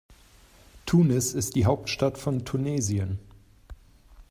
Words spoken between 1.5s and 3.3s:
die Hauptstadt von Tunesien.